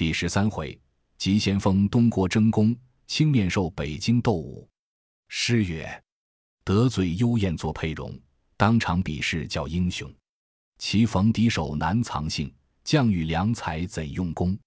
[0.00, 0.80] 第十三回，
[1.18, 2.74] 急先锋东国争功，
[3.06, 4.66] 青面兽北京斗武。
[5.28, 6.02] 诗曰
[6.64, 8.18] ：“得罪幽燕作佩容，
[8.56, 10.10] 当场比试叫英雄。
[10.78, 12.50] 棋逢敌手难藏性，
[12.82, 14.58] 将遇良才怎用功？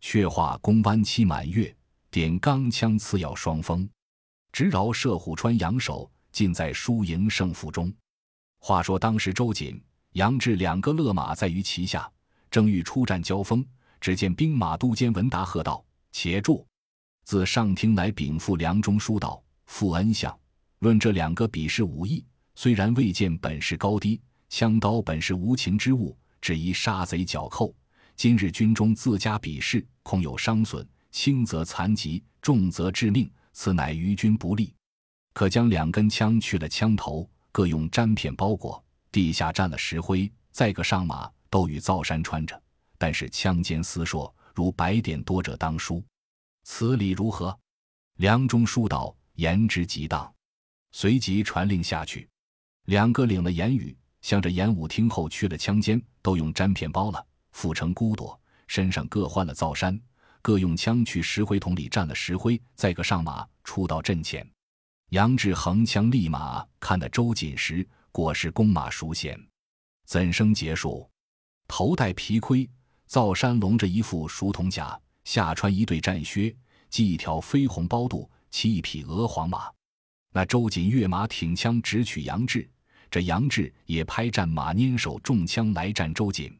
[0.00, 1.76] 却话弓弯期满月，
[2.08, 3.90] 点钢枪刺要双峰。
[4.52, 7.92] 直饶射虎穿杨手，尽在输赢胜负中。”
[8.62, 9.82] 话说当时周瑾、
[10.12, 12.08] 杨志两个勒马在于旗下，
[12.48, 13.66] 正欲出战交锋，
[14.00, 16.66] 只见兵马都监文达喝道：“且住！
[17.24, 20.34] 自上厅来禀赋梁中书道。”傅恩相，
[20.78, 24.18] 论这两个比试武艺，虽然未见本事高低，
[24.48, 27.74] 枪刀本是无情之物，只宜杀贼剿寇。
[28.16, 34.74] 今日军中自家比试，恐有伤损，轻则残疾，重则致命，此乃于军不利。
[35.34, 42.60] 可将两根枪去了枪头，各用毡片包裹，地下蘸了石灰，再个上马，都与皂衫穿着。
[42.98, 46.04] 但是枪尖丝硕，如白点多者当书。
[46.64, 47.58] 此理如何？
[48.16, 49.14] 梁中书道。
[49.38, 50.34] 言之极当，
[50.90, 52.28] 随即传令下去。
[52.86, 57.24] 两个领了言语，向着演武厅后去了枪尖，都用毡片包了，
[57.54, 59.96] 覆成孤朵，身上各换了皂衫，
[60.42, 64.44] 各用枪去石灰桶里蘸了石灰，再个上马，出到阵前。
[65.10, 69.40] 杨志横枪立马，看得周瑾时，果是弓马熟娴，
[70.04, 71.08] 怎生结束？
[71.68, 72.68] 头戴皮盔，
[73.08, 76.54] 灶山笼着一副熟铜甲，下穿一对战靴，
[76.90, 78.30] 系一条绯红包肚。
[78.50, 79.70] 骑一匹鹅黄马，
[80.32, 82.66] 那周瑾跃马挺枪直取杨志，
[83.10, 86.50] 这杨志也拍战马拈手中枪来战周瑾，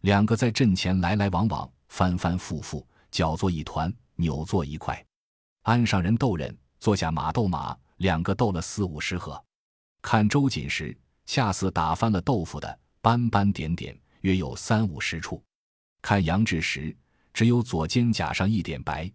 [0.00, 5.00] 两个在阵前来来往往，翻翻复复，搅作一团，扭作一块。
[5.62, 9.40] 鞍上人斗人，坐下马斗马，两个斗了四五十合。
[10.02, 15.40] 看周瑾时，恰似打翻了豆腐的，斑斑点点，约有三五十处；
[16.02, 16.96] 看杨志时，
[17.32, 19.10] 只有左肩胛上一点白。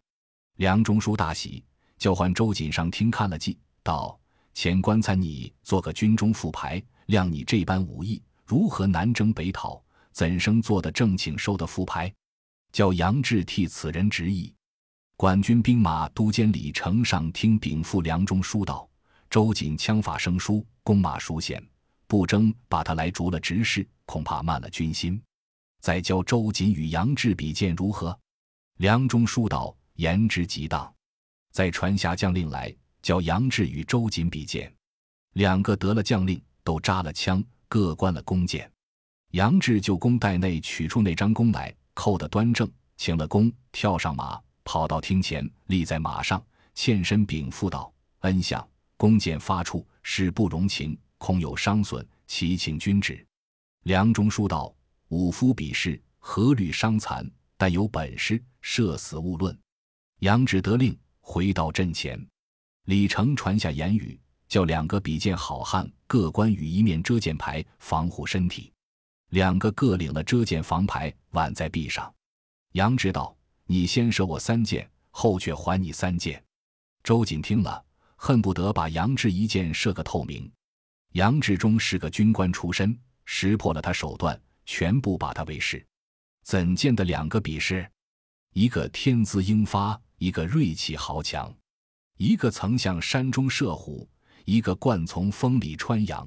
[0.57, 1.63] 梁中书大喜。
[1.97, 4.19] 叫唤周瑾上厅看了计，道
[4.53, 9.81] ：“前官参你做个军中副牌，量你这般武艺，如何南征北讨？
[10.11, 12.13] 怎生做得正请收的副牌？
[12.73, 14.53] 叫杨志替此人执意。”
[15.15, 18.87] 管军兵马都监李成上听禀赋梁中书道
[19.31, 21.63] ：“周瑾枪法生疏，弓马熟娴，
[22.07, 25.21] 不争把他来逐了执事，恐怕慢了军心。
[25.85, 28.19] 再教周瑾与杨志比剑如何？”
[28.81, 30.91] 梁中书道：“言之极当。”
[31.53, 34.73] 再传下将令来，教杨志与周瑾比剑。
[35.33, 38.67] 两个得了将令，都扎了枪，各关了弓箭。
[39.33, 46.43] 杨志就弓袋内取出那张弓来，扣得端正，请了弓，跳上马，跑到厅前，立在马上，
[46.73, 53.23] 欠身禀赋道：“恩相，弓箭发出，事不容情，恐有伤损，祈请君旨。”
[53.85, 54.74] 梁中书道
[55.09, 57.29] ：“武夫比试，何虑伤残？
[57.57, 59.57] 但有本事，射死勿论。”
[60.19, 60.97] 杨志得令。
[61.27, 62.23] 回到阵前，
[62.83, 68.71] 李成传下言语，叫两个比剑好汉各关羽一面遮箭牌，防护身体。
[69.31, 72.13] 两个各领了遮箭防牌，挽在臂上。
[72.73, 76.39] 杨志道，你先射我三箭，后却还你三箭。
[77.03, 77.83] 周瑾听了，
[78.17, 80.47] 恨不得把杨志一箭射个透明。
[81.13, 82.95] 杨志忠是个军官出身，
[83.25, 85.85] 识破了他手段，全部把他为是。
[86.43, 87.89] 怎见得两个比试？
[88.53, 89.99] 一个天资英发。
[90.17, 91.53] 一个锐气豪强，
[92.15, 94.09] 一个曾向山中射虎，
[94.45, 96.25] 一个惯从风里穿杨，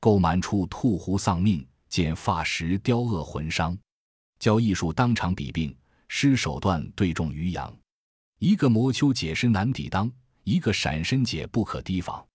[0.00, 3.78] 够满处兔狐丧命，见发时雕恶魂伤。
[4.40, 5.74] 教艺术当场比并，
[6.08, 7.72] 施手段对中于阳。
[8.40, 10.10] 一个魔丘解师难抵当，
[10.42, 12.26] 一个闪身解不可提防。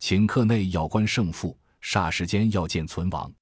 [0.00, 3.32] 顷刻内要观胜负，霎时间要见存亡。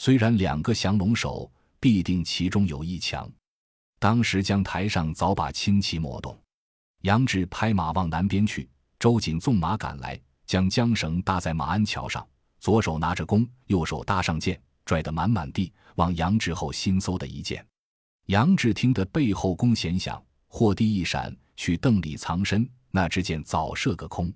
[0.00, 1.50] 虽然两个降龙手，
[1.80, 3.28] 必定其中有一强。
[3.98, 6.40] 当时将台上早把轻骑挪动，
[7.00, 8.70] 杨志拍马往南边去，
[9.00, 10.16] 周瑾纵马赶来，
[10.46, 12.24] 将缰绳搭在马鞍桥上，
[12.60, 17.66] 左手拿着弓，右手搭上箭，拽得满满地，往杨志后心嗖的一箭。
[18.26, 24.32] 杨志听得背后弓弦响，霍地一闪，去邓里藏身，那支箭早射个空。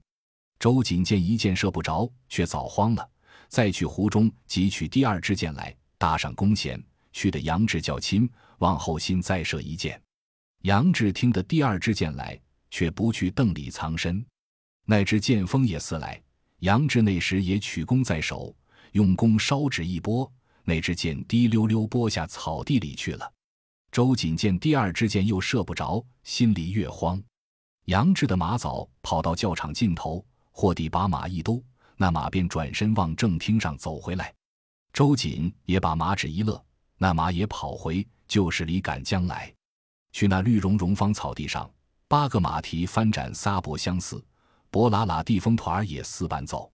[0.59, 3.09] 周瑾见一箭射不着，却早慌了，
[3.53, 6.83] 再去湖中汲取第二支箭来，搭上弓弦，
[7.13, 8.27] 去的杨志较亲。
[8.61, 10.01] 往后心再射一箭，
[10.63, 12.41] 杨志听得第二支箭来，
[12.71, 14.25] 却不去邓里藏身。
[14.87, 16.19] 那支箭锋也似来，
[16.61, 18.57] 杨志那时也取弓在手，
[18.93, 20.33] 用弓稍指一拨，
[20.65, 23.31] 那支箭滴溜溜拨下草地里去了。
[23.91, 27.23] 周瑾见第二支箭又射不着，心里越慌。
[27.87, 31.63] 杨志的马早跑到教场尽头，霍地把马一兜，
[31.97, 34.33] 那马便转身往正厅上走回来。
[34.93, 36.63] 周瑾也把马指一勒，
[36.99, 38.07] 那马也跑回。
[38.29, 39.53] 就是里赶将来，
[40.11, 41.71] 去那绿茸茸芳草地上，
[42.09, 44.25] 八个马蹄翻展撒脖相似，
[44.71, 46.73] 伯拉拉地风团儿也似伴奏。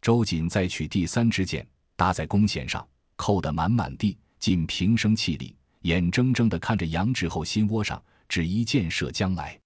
[0.00, 9.60] 周瑾再取第三支箭，搭在弓弦上，扣得满满地，尽平生气力，眼睁睁地看着杨志后心窝上，只一箭射将来。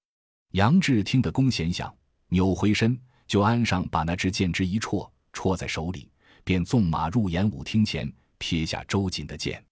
[0.55, 1.95] 杨志听得弓弦响，
[2.31, 6.10] 扭回身，就鞍上把那支箭枝一戳，戳在手里，
[6.42, 9.62] 便纵马入演武厅前，撇下周瑾的箭。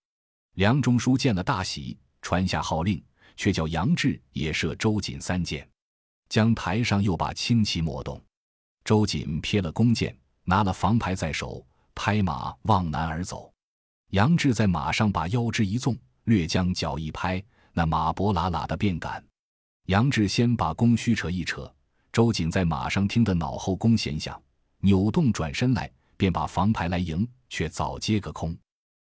[0.57, 3.03] 梁中书见了大喜，传下号令，
[3.35, 5.67] 却叫杨志也射周瑾三箭。
[6.29, 8.23] 将台上又把轻骑抹动，
[8.85, 11.65] 周瑾撇了弓箭，拿了防牌在手，
[11.95, 13.51] 拍马往南而走。
[14.11, 17.43] 杨志在马上把腰肢一纵，略将脚一拍，
[17.73, 19.25] 那马脖拉拉的便赶。
[19.87, 21.73] 杨志先把弓虚扯一扯，
[22.17, 24.43] 周瑾在马上听得脑后弓弦响，
[24.79, 28.57] 扭动转身来，便把房牌来迎，却早接个空。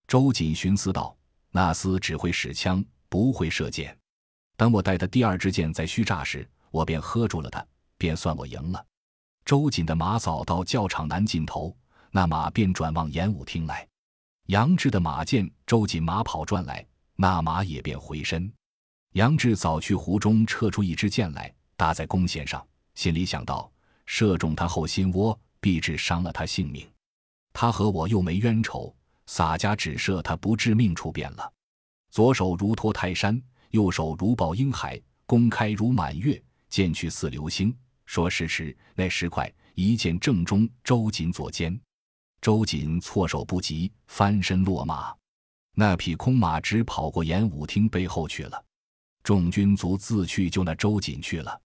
[0.09, 1.15] 周瑾寻思道
[1.53, 3.95] ：“那厮只会使枪，不会射箭。
[4.57, 7.63] 等我带他第二支箭在虚炸时，我便喝住了他，
[7.99, 8.83] 便算我赢了。”
[9.45, 11.77] 周瑾的马早到教场南尽头，
[12.11, 13.87] 那马便转往演武厅来。
[14.47, 16.83] 杨志的马见周瑾马跑转来，
[17.17, 18.51] 那马也便回身。
[19.13, 23.71] 杨志早去湖中撤出一支箭来，搭在弓弦上，心里想到：
[24.07, 26.89] 射中他后心窝，必致伤了他性命。
[27.53, 28.95] 他和我又没冤仇，
[29.27, 31.53] 洒家只射他不致命处便了。
[32.11, 37.77] 左手如托泰山，右手如抱婴孩，弓开如满月，箭去似流星。
[38.07, 41.81] 说时迟，那时快，一箭正中周瑾左肩。
[42.41, 45.15] 周瑾措手不及，翻身落马，
[45.75, 48.65] 那匹空马直跑过演武厅背后去了。
[49.23, 51.59] 众军卒自去救那周瑾去了。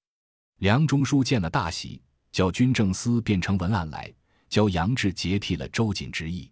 [0.60, 2.02] 梁中书见了大喜，
[2.34, 4.14] 叫军政司变成文案来，
[4.50, 6.52] 教杨志接替了周瑾之意。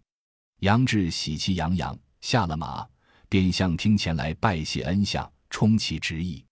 [0.60, 2.88] 杨志喜气洋洋，下了马，
[3.28, 6.42] 便向厅前来拜谢恩相，充其职意。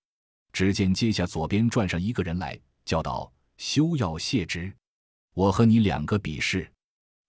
[0.53, 4.70] 只见阶下左边转上一个人来，叫道：“休要谢之，
[5.32, 6.70] 我和你两个比试。”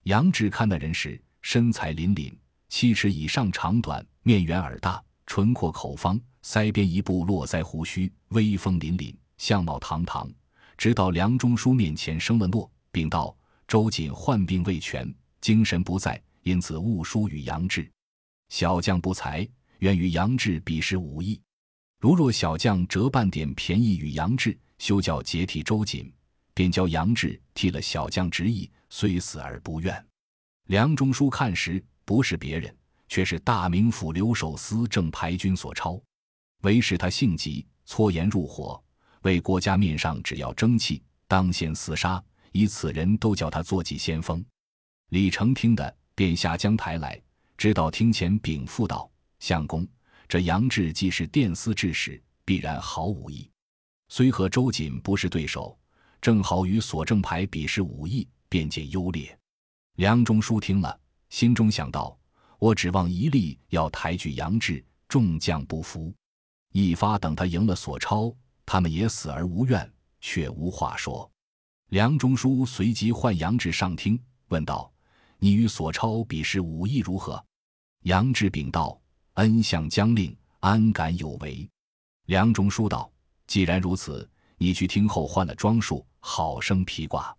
[0.04, 2.30] 杨志看那人时，身材凛凛，
[2.68, 6.20] 七尺以上长短，面圆耳大，唇阔口方。
[6.44, 10.30] 腮边一部络腮胡须，威风凛凛，相貌堂堂。
[10.76, 13.34] 直到梁中书面前生了诺，禀道
[13.66, 17.90] ：“周瑾患病未痊，精神不在，因此误书与杨志。
[18.50, 19.48] 小将不才，
[19.78, 21.40] 愿与杨志比试武艺。
[21.98, 26.12] 如若小将折半点便宜与杨志，休教接替周瑾，
[26.54, 30.06] 便教杨志替了小将执意，虽死而不愿。”
[30.68, 32.72] 梁中书看时，不是别人，
[33.08, 36.00] 却是大名府留守司正牌军所超。
[36.62, 38.80] 唯使他性急，搓盐入火，
[39.28, 44.42] 为国家面上只要争气，当先厮杀，以此人都叫他坐骑先锋。
[45.10, 47.20] 李成听得，便下江台来，
[47.58, 49.86] 直到厅前禀赋道：“相公，
[50.26, 53.50] 这杨志既是殿司制使，必然好武艺。
[54.08, 55.78] 虽和周瑾不是对手，
[56.22, 59.38] 正好与索正牌比试武艺，便见优劣。”
[59.96, 60.98] 梁中书听了，
[61.28, 62.18] 心中想到
[62.58, 66.14] ：“我指望一力要抬举杨志，众将不服。”
[66.72, 68.34] 一发等他赢了索超，
[68.70, 71.28] 他们也死而无怨，却无话说。
[71.88, 74.92] 梁中书随即唤杨志上厅，问道
[75.40, 77.42] ：“你与索超比试武艺如何？”
[78.04, 79.00] 杨志禀道
[79.40, 81.66] ：“恩相将令，安敢有违？”
[82.28, 83.10] 梁中书道
[83.48, 87.34] ：“既然如此，你去听后换了装束，好生披挂，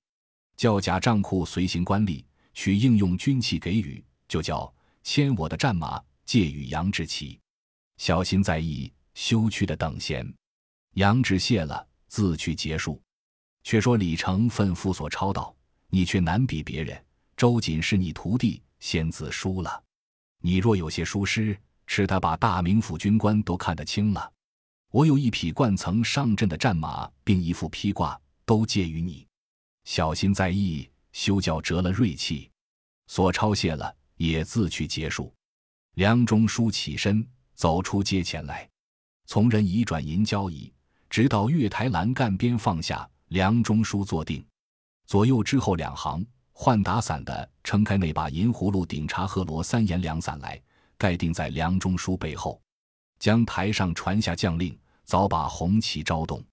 [0.58, 7.40] 叫假帐库随行官吏取应用军器给予，就叫牵我的战马借与杨志骑，
[7.98, 10.26] 小心在意。”休去的等闲，
[11.00, 13.02] 杨志谢了，自去结束。
[13.64, 15.56] 却说李成吩咐所超道
[15.88, 17.06] ：“你却难比别人。
[17.38, 19.82] 周瑾是你徒弟，先自输了。
[20.42, 24.30] 你若有些疏失，吃他把大名府军官都看得清了。
[24.92, 29.26] 我有一匹惯曾上阵的战马，并一副披挂，都借于你。
[29.86, 32.52] 小心在意，休教折了锐气。”
[33.08, 35.34] 所超谢了，也自去结束。
[35.94, 37.26] 梁中书起身
[37.56, 38.70] 走出街前来。
[39.28, 40.74] 从人移转银交椅，
[41.10, 43.10] 直到月台栏杆边放下。
[43.30, 44.44] 梁中书坐定，
[45.06, 50.60] 左右之后两行换打伞的撑开那把银葫芦顶茶鹤罗三言两伞来，
[50.98, 52.60] 盖定在梁中书背后。
[53.20, 56.44] 将台上传下将令，早把红旗招动，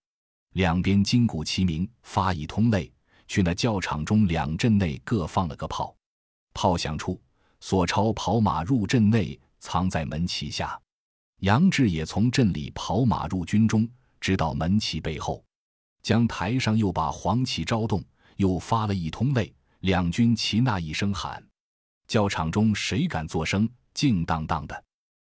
[0.53, 2.91] 两边金鼓齐鸣，发一通擂。
[3.27, 5.97] 去那教场中两阵内各放了个炮，
[6.53, 7.19] 炮响处，
[7.61, 10.79] 索超跑马入阵内，藏在门旗下。
[11.39, 13.89] 杨志也从阵里跑马入军中，
[14.21, 15.45] 直到门旗背后，
[16.03, 18.03] 将台上又把黄旗招动，
[18.37, 21.43] 又发了一通擂，两军齐呐一声喊，
[22.09, 23.69] 教场中谁敢作声？
[23.95, 24.85] 静当当的，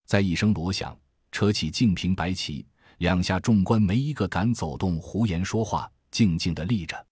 [0.06, 0.96] 在一声锣响，
[1.32, 2.64] 扯起净平白旗，
[2.98, 7.06] 两下众官没一个敢走动、胡言说话，静静的立着。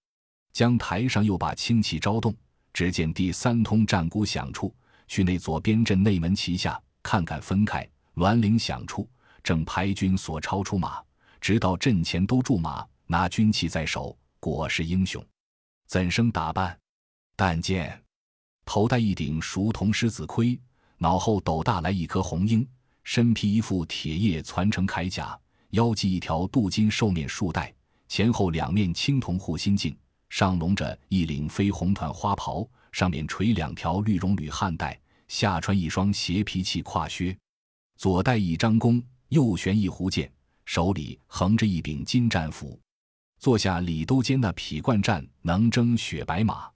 [0.52, 2.34] 将台上又把青旗招动，
[2.72, 4.72] 只见第三通战鼓响处，
[5.08, 7.88] 去内左边阵内门旗下，看看分开。
[8.14, 9.08] 銮铃响处，
[9.42, 11.02] 正排军所超出马，
[11.40, 15.24] 直到阵前都驻马，拿军旗在手，果是英雄。
[15.86, 16.78] 怎生打扮？
[17.34, 18.00] 但见
[18.64, 20.58] 头戴一顶熟铜狮子盔，
[20.98, 22.66] 脑后斗大来一颗红缨，
[23.02, 25.38] 身披一副铁叶攒成铠甲，
[25.70, 27.74] 腰系一条镀金兽面束带，
[28.06, 29.96] 前后两面青铜护心镜。
[30.28, 37.36] 上笼着一领飞红团花袍，上面垂两条绿绒履汗带，下穿一双斜皮器胯靴，
[37.96, 40.30] 左戴一张弓，右悬一壶箭，
[40.70, 42.80] 手里横着一柄金战斧。
[43.40, 46.70] 坐下李兜间那匹冠战能征雪白马，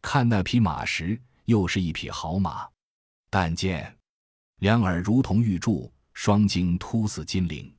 [0.00, 2.66] 看那匹马时，又是一匹好马。
[3.28, 3.94] 但见
[4.60, 7.70] 两耳如同玉柱，双睛突似金铃，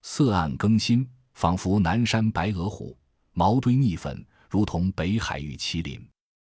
[0.00, 2.96] 色暗更新，仿佛南山白额虎，
[3.34, 4.26] 毛堆腻粉。
[4.48, 6.02] 如同北海玉麒麟，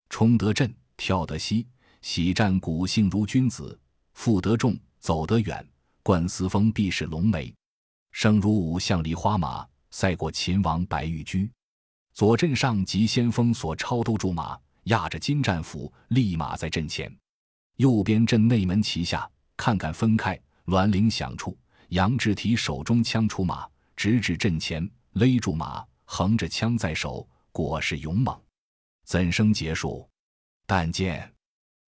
[0.08, 1.66] 冲得阵，跳得西，
[2.04, 3.80] 喜战鼓性如君子，
[4.14, 5.68] 负得重，走得远，
[6.04, 7.52] 冠司风必是龙眉，
[8.16, 11.52] 声如五象梨花马，赛过秦王白玉驹。
[12.14, 17.14] 左阵上及先锋所超都驻马，压着金战斧，立马在阵前。
[17.76, 21.58] 右边阵内门旗下，看看分开，銮铃响处，
[21.90, 23.68] 杨志提手中枪出马，
[23.98, 27.28] 直指阵前，勒住马，横着枪在手。
[27.52, 28.42] 果是勇猛，
[29.04, 30.10] 怎生结束？
[30.66, 31.30] 但见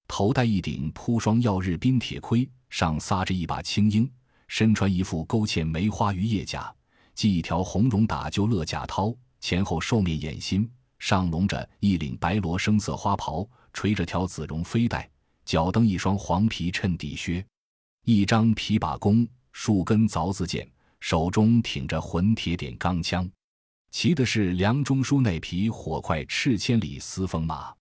[0.09, 4.11] 头戴一顶铺双耀日冰铁盔，上撒着一把青缨，
[4.47, 6.73] 身穿一副勾芡梅花鱼叶甲，
[7.15, 15.09] 系一条红绒打旧勒甲绦，前后兽面掩心，上笼着一领白罗生色花袍，垂着条紫绒飞带，
[15.45, 17.45] 脚蹬一双黄皮衬底靴，
[18.05, 23.29] 一张皮把弓，数根凿子剑，手中挺着混铁点钢枪。
[23.91, 27.73] 骑的是梁中书那匹火快赤千里丝风马，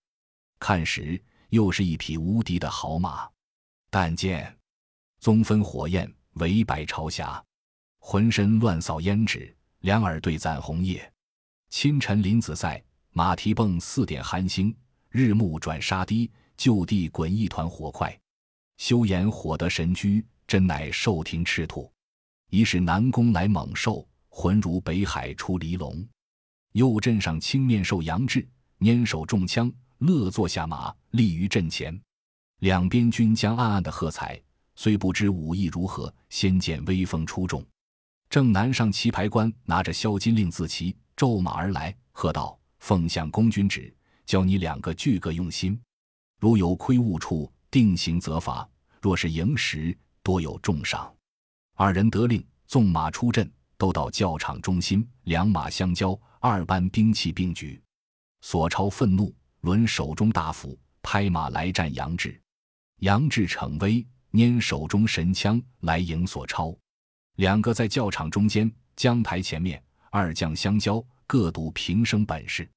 [0.59, 3.27] 看时又是一匹无敌的好马。
[3.89, 4.55] 但见
[5.19, 7.43] 宗分火焰，围百朝霞，
[7.99, 11.11] 浑身乱扫胭脂，两耳对攒红叶。
[11.69, 14.75] 清晨林子赛，马蹄蹦四点寒星。
[15.09, 18.17] 日暮转沙堤，就地滚一团火块。
[18.77, 21.91] 休言火得神驹，真乃兽庭赤兔。
[22.49, 24.07] 一是南宫来猛兽。
[24.29, 26.07] 浑如北海出离龙，
[26.73, 31.99] 右阵上青面兽杨志拈手中枪，乐坐下马，立于阵前。
[32.59, 34.39] 两边军将暗暗的喝彩，
[34.77, 37.65] 虽不知武艺如何，先见威风出众。
[38.29, 43.91] 正南上旗牌官拿着销金令字旗，骤马而来，喝道：“奉相公君旨，
[44.25, 45.81] 教你两个俱各用心，
[46.39, 48.69] 如有亏误处，定刑责罚；
[49.01, 51.11] 若是赢时，多有重赏。”
[51.75, 53.51] 二人得令，纵马出阵。
[53.79, 57.79] 都到教场中心，两马相交，二班兵器并举。
[58.41, 59.31] 索超愤怒，
[59.61, 62.41] 抡手中大斧，拍马来战杨志。
[63.01, 66.75] 杨志逞威，拈手中神枪来迎索超。
[67.35, 72.67] 两个在教场中间，江台前面，二将相交，各赌平生本事。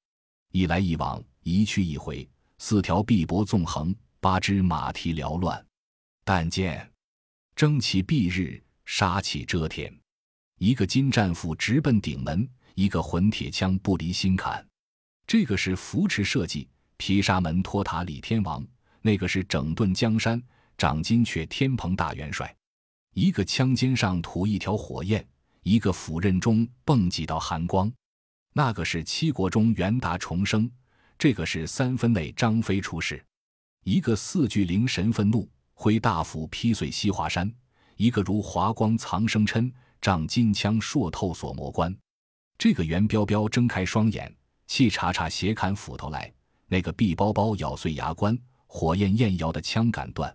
[0.52, 2.28] 一来一往，一去一回，
[2.59, 5.64] 四条碧波纵横，八只马蹄缭乱。
[6.25, 6.88] 但见
[7.57, 9.92] 争奇蔽日，杀气遮天。
[10.59, 14.64] 一个金战斧直奔顶门，一个混铁枪不离心坎。
[15.26, 18.66] 这个是扶持设计毗沙门托塔李天王，
[19.00, 20.42] 那个是整顿江山
[20.80, 22.56] 掌金阙天蓬大元帅。
[23.12, 25.22] 一个枪尖上吐一条火焰，
[25.62, 27.92] 一个斧刃中迸几道寒光。
[28.54, 30.70] 那个是七国中元达重生，
[31.18, 33.22] 这个是三分内张飞出世。
[33.84, 37.46] 一个四巨灵神愤怒，挥大斧劈碎西华山；
[37.96, 39.70] 一个如华光藏生琛。
[40.00, 41.94] 仗金枪硕透锁魔关，
[42.56, 44.34] 这个袁彪彪睁开双眼，
[44.66, 46.32] 气叉叉斜砍斧头来；
[46.68, 48.34] 那个毕包包咬碎牙关，
[48.66, 50.34] 火焰焰摇的枪杆断；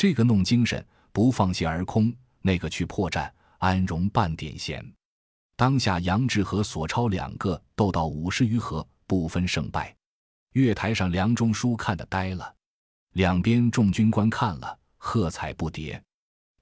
[0.00, 4.82] 这个弄精神不放血而空，那个去破绽安容半点闲。
[5.56, 9.94] 当下杨志和索超两个斗到五十余合，不分胜败。
[10.52, 12.54] 月台上梁中书看得呆了，
[13.12, 16.00] 两边众军官看了，喝彩不迭。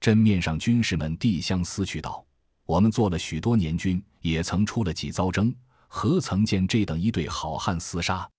[0.01, 2.21] 阵面上军士们递相思去道。
[2.65, 5.55] 我们做了许多年军，也曾出了几遭征，
[5.87, 8.29] 何曾见这等一对好汉厮杀？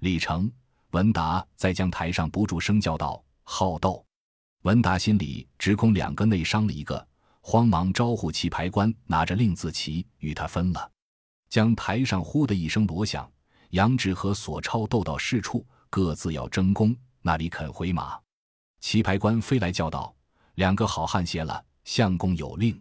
[0.00, 0.52] 李成、
[0.90, 4.04] 文达在将台上不住声叫道：“好斗！”
[4.62, 7.04] 文达心里只恐两个内伤了一个，
[7.40, 10.90] 慌忙招呼旗牌官拿着令字旗与他分了。
[11.48, 13.30] 将台上呼的一声锣响，
[13.70, 18.16] 杨志和索超斗到市处，各自要争功，那里肯回马？
[18.80, 20.14] 旗牌官飞来叫道
[20.54, 22.80] ：“两个好汉歇了，相公有令。”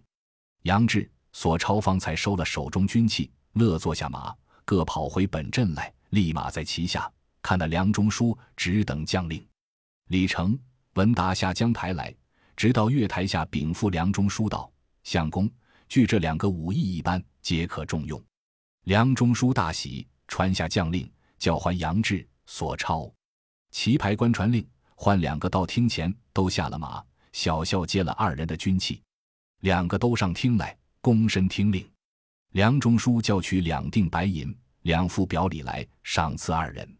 [0.63, 4.31] 杨志、索超方才收了手中军器，乐坐下马，
[4.65, 7.11] 各跑回本镇来，立马在旗下
[7.41, 9.43] 看那梁中书，只等将令。
[10.09, 10.57] 李成、
[10.95, 12.13] 文达下江台来，
[12.55, 14.69] 直到月台下禀赋梁中书道
[15.03, 15.49] ：“相公，
[15.87, 18.21] 据这两个武艺一般，皆可重用。”
[18.83, 23.09] 梁中书大喜，传下将令，叫唤杨志、索超。
[23.69, 29.01] 旗牌官传令，唤两个到厅前，都下了马，小校接了二人的军器，
[29.61, 31.89] 两个都上厅来，躬身听令。
[32.51, 36.97] 梁中书叫取两锭白银，两副表里来赏赐二人，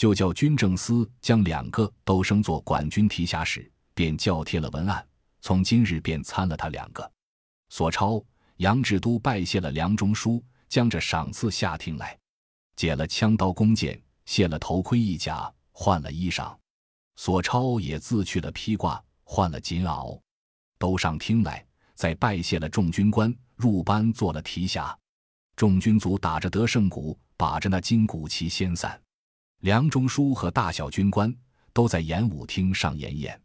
[0.00, 5.06] 就叫军政司将两个都升作管军提辖使，便校贴了文案，
[5.42, 7.12] 从今日便参了他两个。
[7.68, 8.24] 索超、
[8.56, 12.18] 杨志都拜谢了梁中书，将这赏赐下厅来，
[12.76, 15.52] 解了枪刀弓箭，卸了头盔衣甲。
[15.70, 16.56] 换了衣裳，
[17.16, 20.18] 索超也自去了披挂，换了锦袄，
[20.78, 21.62] 都上厅来，
[21.94, 24.98] 再拜谢了众军官，入班做了提辖。
[25.56, 28.98] 众军卒打着得胜鼓，把着那金鼓旗先散。
[29.60, 31.34] 梁中书和大小军官
[31.74, 33.38] 都在演武厅上演演，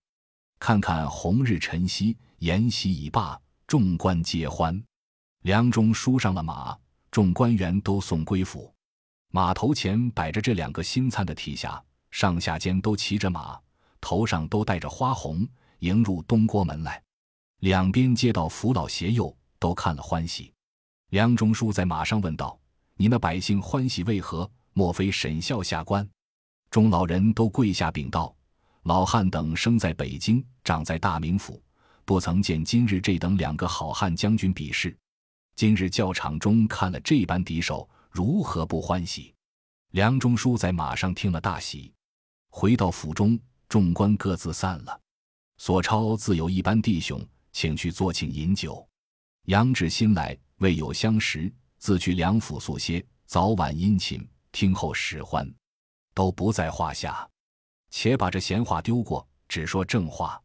[0.59, 4.81] 看看红日晨曦，筵席已罢，众官皆欢。
[5.41, 6.77] 梁中书上了马，
[7.11, 8.73] 众官员都送归府。
[9.31, 11.83] 马头前摆着这两个新参的提辖。
[12.11, 13.59] 上下间都骑着马，
[13.99, 15.45] 头上都戴着花红，
[15.79, 17.03] 迎入东郭门来。
[17.59, 20.53] 两边街道扶老携幼都看了欢喜。
[21.09, 22.57] 梁中书在马上问道
[22.95, 24.49] ：“你那百姓欢喜为何？
[24.75, 26.07] 莫非沈孝下官？”
[26.69, 28.35] 众老人都跪下禀道
[28.83, 31.61] ：“老汉等生在北京，长在大名府，
[32.03, 34.95] 不曾见今日这等两个好汉将军比试。
[35.55, 39.33] 今日教场中看了这般敌手，如何不欢喜？”
[39.91, 41.93] 梁中书在马上听了大喜。
[42.49, 43.39] 回到府中，
[43.69, 44.99] 众官各自散了。
[45.57, 48.85] 索超自有一班弟兄，请去坐请饮酒。
[49.45, 55.45] 杨志新来，未有相识，自去梁府宿歇，早晚殷勤，听候使唤，
[56.13, 57.29] 都不在话下。
[57.89, 60.41] 且把这闲话丢过，只说正话。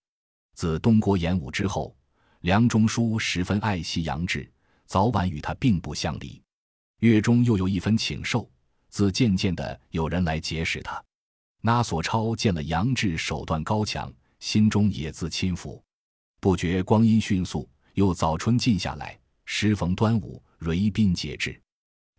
[0.57, 1.95] 自东郭演武之后，
[2.41, 4.51] 梁中书十分爱惜杨志，
[4.85, 6.43] 早晚与他并不相离。
[6.99, 8.51] 月中又有一分请受，
[8.89, 11.01] 自渐渐的有人来结识他。
[11.61, 15.81] 那索超见了杨志手段高强，心中也自钦服。
[16.41, 21.63] 不觉光阴迅速，又早春近下来，时逢端午，蕊宾节至。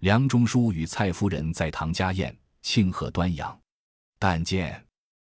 [0.02, 3.60] 梁中书与蔡夫人在唐家宴，庆贺端阳。
[4.18, 4.84] 但见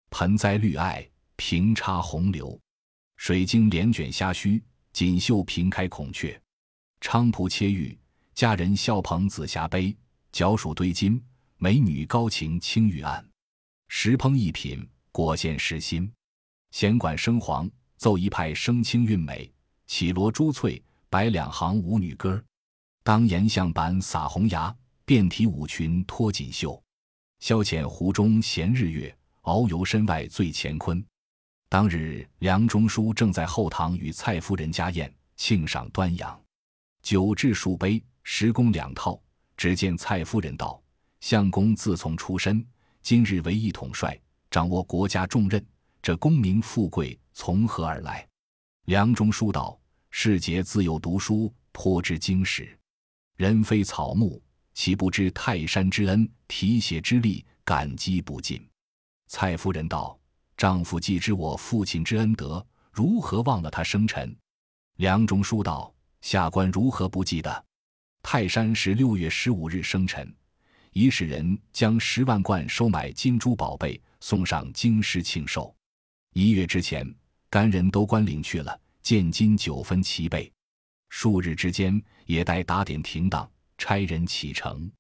[0.10, 2.58] 盆栽绿艾，平插红柳，
[3.18, 6.42] 水晶帘卷虾须，锦绣平开孔雀，
[7.02, 7.98] 菖蒲切玉，
[8.34, 9.94] 佳人笑捧紫霞杯，
[10.32, 11.22] 角黍堆金，
[11.58, 13.28] 美女高擎青玉案。
[13.90, 16.10] 石烹一品，果现时新；
[16.72, 19.52] 弦管生黄，奏一派声清韵美；
[19.88, 22.42] 绮罗珠翠，摆两行舞女歌。
[23.06, 26.82] 当檐向板撒红牙，遍体舞裙脱锦绣。
[27.40, 31.06] 消遣湖中闲日月，遨游身外醉乾坤。
[31.68, 36.42] 当日梁中书正在后堂与蔡夫人家宴，庆赏端阳，
[37.02, 39.22] 酒至数杯，十公两套。
[39.58, 40.82] 只见蔡夫人道
[41.20, 42.66] ：“相公自从出身。”
[43.04, 44.18] 今日为一统帅，
[44.50, 45.64] 掌握国家重任，
[46.02, 48.26] 这功名富贵从何而来？
[48.86, 49.78] 梁中书道
[50.10, 52.80] ：“世杰自幼读书，颇知经史。
[53.36, 54.42] 人非草木，
[54.74, 56.30] 岂不知泰山之恩？
[56.48, 58.66] 提携之力，感激不尽。”
[59.28, 60.20] 蔡夫人道
[60.56, 64.36] ：“丈夫既知我父亲之恩德，如何忘了他生辰？”
[64.98, 67.66] 梁中书道：“下官如何不记得？
[68.22, 70.34] 泰山是六月十五日生辰。”
[70.94, 75.76] 已使人将十万贯收买金珠宝贝送上京师庆寿。
[76.34, 77.12] 一月之前，
[77.50, 80.54] 干人都官领去了，见金九分齐备。
[81.10, 84.92] 数日之间，也待打点停当，差人启程。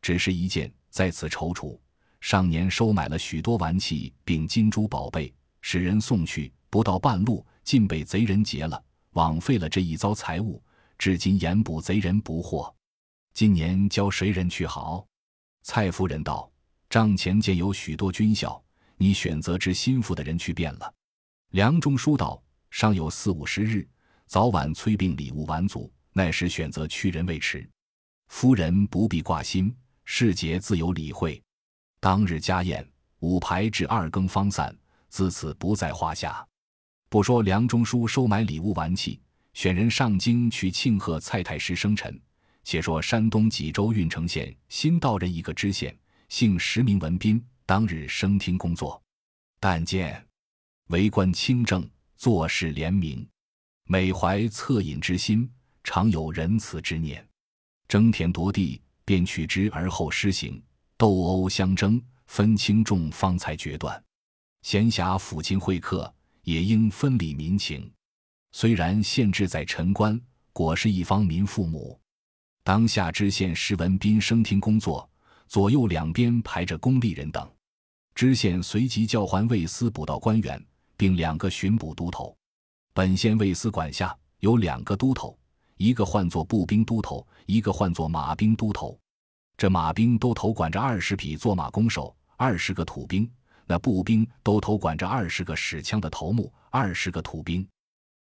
[0.00, 1.78] 只是一件，在此踌躇。
[2.20, 8.82] 上年收买了许多玩器，并金珠宝贝，使人送去，不到半路，竟被贼人劫了，
[9.12, 10.62] 枉费了这一遭财物。
[10.98, 12.72] 至今严捕贼人不获。
[13.34, 15.04] 今年交谁人去好？
[15.64, 16.48] 蔡夫人道
[16.88, 18.62] ：“帐前见有许多军校，
[18.96, 20.94] 你选择之心腹的人去便了。”
[21.50, 23.88] 梁中书道：“尚有四五十日，
[24.26, 27.68] 早晚催并礼物完足，那时选择去人未迟。
[28.28, 31.42] 夫人不必挂心，世节自有理会。
[32.00, 32.86] 当日家宴，
[33.20, 34.76] 五牌至二更方散，
[35.08, 36.46] 自此不在话下。
[37.08, 39.20] 不说梁中书收买礼物玩器，
[39.54, 42.18] 选人上京去庆贺蔡太师生辰。”
[42.64, 45.98] 且说山东济州郓城县新到任一个知县，
[46.28, 47.44] 姓石，名文斌。
[47.66, 49.02] 当日升厅工作，
[49.58, 50.24] 但见
[50.88, 53.26] 为官清正，做事廉明，
[53.84, 55.50] 每怀恻隐之心，
[55.84, 57.26] 常有仁慈之念，
[57.88, 60.62] 争田夺地，便取之而后施行，
[60.96, 64.02] 斗殴相争，分轻重方才决断。
[64.62, 67.90] 闲暇抚亲会客，也应分理民情。
[68.52, 70.20] 虽然县治在陈官，
[70.52, 71.98] 果是一方民父母。
[72.62, 75.08] 当下知县石文斌升听工作，
[75.48, 77.50] 左右两边排着公吏人等。
[78.14, 80.64] 知县随即叫唤卫司捕道官员，
[80.96, 82.36] 并两个巡捕都头。
[82.92, 85.36] 本县卫司管辖有两个都头，
[85.82, 88.96] 一个唤作步兵都头，一个唤作马兵都头。
[89.56, 93.26] 这马兵都头管着二十匹坐马弓手，二十个土兵；
[93.66, 97.66] 那步兵都头管着二十个使枪的头目，二十个土兵。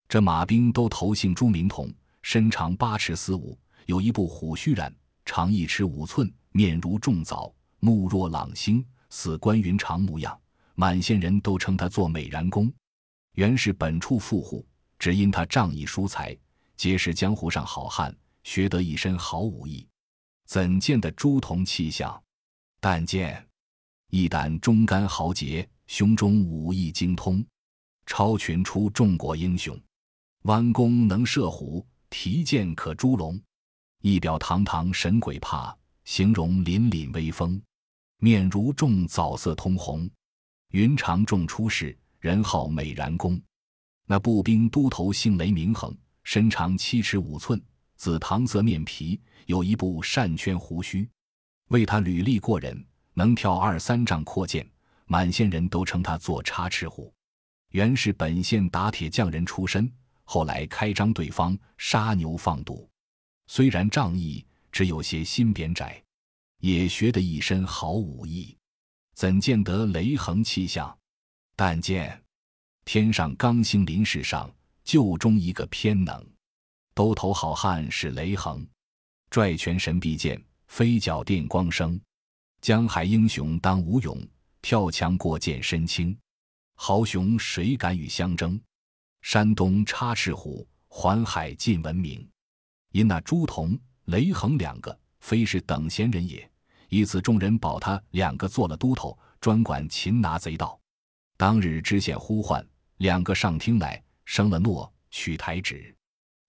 [0.08, 4.90] 这马兵都头姓朱明统，身长八尺四五，有一部虎须髯，
[5.26, 10.40] 长一尺五寸，面如重枣，目若朗星，似关云长模样。
[10.76, 12.72] 满县人都称他做美髯公。
[13.34, 14.66] 原是本处富户，
[14.98, 16.34] 只因他仗义疏财，
[16.80, 18.16] 皆是江湖上好汉，
[18.46, 19.86] 学得一身好武艺。
[20.46, 22.24] 怎见得朱仝气象？
[22.80, 23.46] 但见
[24.12, 27.46] 一胆忠肝豪杰，胸中武艺精通，
[28.06, 29.78] 超群出众国英雄。
[30.44, 33.38] 弯弓能射虎，提剑可诛龙。
[34.02, 37.62] 一表堂堂神鬼怕，形容凛凛威风。
[38.20, 40.10] 面如重枣色通红，
[40.70, 42.00] 云长重出世。
[42.22, 43.42] 人号美髯公，
[44.06, 47.62] 那步兵都头姓雷，名恒，身长七尺五寸，
[47.96, 51.10] 紫糖色面皮，有一部扇圈胡须，
[51.70, 54.68] 为他履历过人，能跳二三丈阔涧，
[55.06, 57.14] 满县人都称他做插翅虎。
[57.70, 59.92] 原是本县打铁匠人出身，
[60.24, 62.90] 后来开张对方，杀牛放赌，
[63.48, 66.02] 虽然仗义，只有些心扁窄，
[66.60, 68.58] 也学得一身好武艺，
[69.14, 70.96] 怎见得雷横气象？
[71.56, 72.24] 但见
[72.86, 74.50] 天上刚星临世上，
[74.90, 76.26] 就中一个偏能。
[76.96, 78.66] 兜头好汉是雷横，
[79.30, 82.02] 拽拳神臂剑，飞脚电光生。
[82.60, 84.20] 江海英雄当无勇，
[84.64, 86.18] 跳墙过涧身轻。
[86.74, 88.60] 豪雄谁敢与相争？
[89.22, 92.28] 山东插翅虎，环海尽闻名。
[92.92, 96.50] 因那朱仝、雷横两个，非是等闲人也。
[96.90, 100.80] 以此众人保他两个做了都头，专管擒拿贼盗。
[101.38, 105.92] 当日知县呼唤两个上厅来，生了诺，取台旨。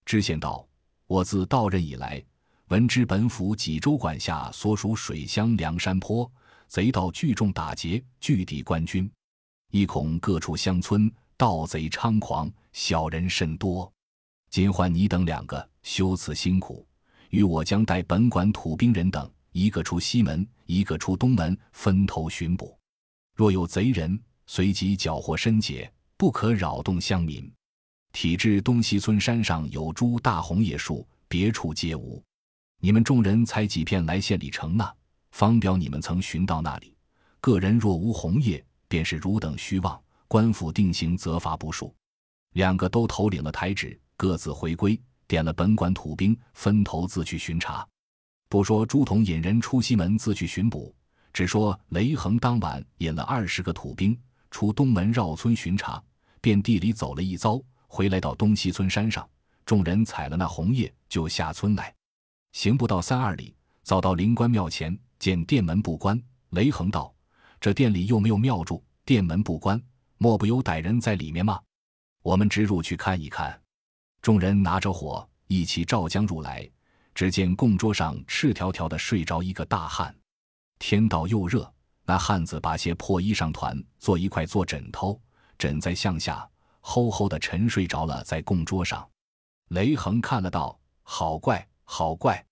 [0.05, 0.69] 知县道
[1.09, 2.23] ：“我自到任以来，
[2.69, 6.31] 闻知本府济州管辖所属水乡梁山坡
[6.67, 9.11] 贼盗聚众打劫，拒抵官军，
[9.71, 13.91] 亦恐各处乡村盗贼猖狂，小人甚多。
[14.51, 16.87] 今唤你等两个，修此辛苦，
[17.31, 22.79] 与我将带本管土兵人等，一个出西门，一个出东门，分头巡捕。
[23.35, 27.51] 若有贼人。”随即缴获申解，不可扰动乡民。
[28.13, 32.23] 体制东西村山上有株大红叶树，别处皆无。
[32.81, 34.93] 你们众人采几片来县里呈纳，
[35.31, 36.95] 方表你们曾寻到那里。
[37.41, 40.01] 个人若无红叶，便是汝等虚妄。
[40.27, 41.95] 官府定刑责罚不数。
[42.53, 47.87] 两个都头领了台旨，各自回归，点了本管土兵，分头自去巡查。
[48.49, 50.95] 不说朱仝引人出西门自去巡捕，
[51.33, 54.19] 只说雷横当晚引了二十个土兵。
[54.51, 56.03] 出东门绕村巡查，
[56.41, 57.61] 遍地里走了一遭，
[57.93, 59.29] 回来到东西村山上，
[59.67, 61.93] 众人采了那红叶，就下村来。
[62.53, 66.19] 行不到三二里，早到灵官庙前，见殿门不关。
[66.51, 67.13] 雷横道
[67.61, 69.83] ：“这店里又没有庙祝，殿门不关，
[70.19, 71.61] 莫不有歹人在里面吗？
[72.23, 73.61] 我们直入去看一看。”
[74.23, 76.71] 众人拿着火一起照将入来，
[77.13, 80.15] 只见供桌上赤条条的睡着一个大汉。
[80.79, 81.71] 天道又热。
[82.05, 85.21] 那汉子把些破衣裳团做一块做枕头，
[85.59, 86.49] 枕在向下，
[86.83, 89.09] 齁齁的沉睡着了在供桌上。
[89.69, 92.45] 雷横看了道：“好怪，好怪！”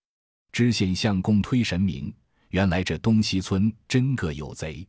[0.52, 2.12] 知县相公推神明，
[2.48, 4.86] 原来这东西村真个有贼。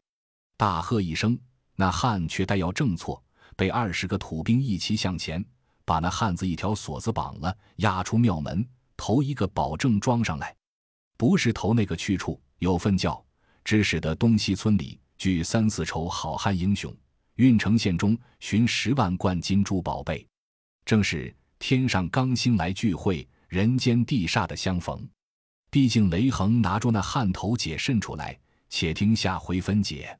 [0.56, 1.38] 大喝一声，
[1.76, 3.24] 那汉却待要正错，
[3.56, 5.44] 被二十个土兵一齐向前，
[5.86, 10.56] 把那汉子一条锁子绑了，押出庙门，头一个保证装上来，
[11.18, 13.24] 不是头那个去处有份教。
[13.66, 16.96] 只使得东西村里聚三四筹好汉英雄，
[17.40, 20.28] 郓城县中寻十万贯金珠宝贝，
[20.84, 25.08] 正是天上刚星来聚会，人间地煞的相逢。
[25.72, 30.20] 毕竟雷横拿住那汉头解肾出来，且听下回分解。